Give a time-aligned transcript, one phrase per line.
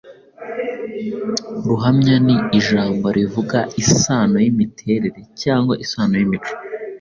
[1.67, 6.53] Ruhamya ni ijambo rivuga isano y’imiterere cyangwa isano y’imico